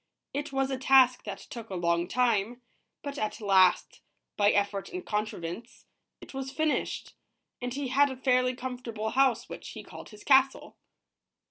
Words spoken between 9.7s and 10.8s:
he called his castle.